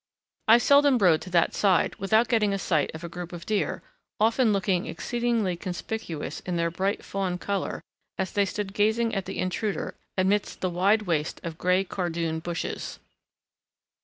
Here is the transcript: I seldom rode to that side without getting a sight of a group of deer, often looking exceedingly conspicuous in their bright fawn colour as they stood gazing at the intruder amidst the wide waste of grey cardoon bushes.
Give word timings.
I 0.47 0.57
seldom 0.57 0.97
rode 0.97 1.21
to 1.21 1.29
that 1.29 1.53
side 1.53 1.93
without 1.97 2.27
getting 2.27 2.53
a 2.55 2.57
sight 2.57 2.89
of 2.95 3.03
a 3.03 3.07
group 3.07 3.31
of 3.31 3.45
deer, 3.45 3.83
often 4.19 4.51
looking 4.51 4.87
exceedingly 4.87 5.55
conspicuous 5.55 6.39
in 6.39 6.55
their 6.55 6.71
bright 6.71 7.05
fawn 7.05 7.37
colour 7.37 7.83
as 8.17 8.31
they 8.31 8.45
stood 8.45 8.73
gazing 8.73 9.13
at 9.13 9.25
the 9.25 9.37
intruder 9.37 9.93
amidst 10.17 10.61
the 10.61 10.71
wide 10.71 11.03
waste 11.03 11.39
of 11.43 11.59
grey 11.59 11.83
cardoon 11.83 12.39
bushes. 12.39 12.97